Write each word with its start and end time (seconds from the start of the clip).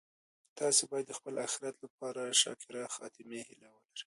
تاسي 0.59 0.83
باید 0.91 1.05
د 1.07 1.11
خپل 1.19 1.33
اخیرت 1.47 1.75
لپاره 1.85 2.19
د 2.27 2.31
شاکره 2.43 2.81
خاتمې 2.95 3.39
هیله 3.47 3.67
ولرئ. 3.71 3.97